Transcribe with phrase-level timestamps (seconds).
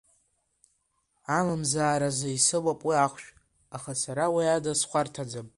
[1.37, 3.27] Амазааразы исымоуп уи ахәшә,
[3.75, 5.47] аха сара уи ада схәарҭаӡам.